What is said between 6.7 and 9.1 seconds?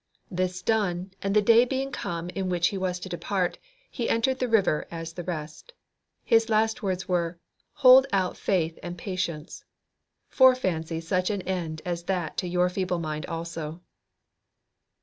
words were, "Hold out faith and